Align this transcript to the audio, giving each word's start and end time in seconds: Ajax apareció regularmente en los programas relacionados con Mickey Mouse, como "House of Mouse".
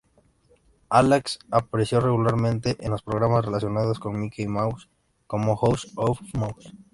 Ajax 0.89 1.37
apareció 1.51 1.99
regularmente 2.01 2.75
en 2.79 2.89
los 2.89 3.03
programas 3.03 3.45
relacionados 3.45 3.99
con 3.99 4.19
Mickey 4.19 4.47
Mouse, 4.47 4.89
como 5.27 5.55
"House 5.57 5.91
of 5.95 6.19
Mouse". 6.33 6.73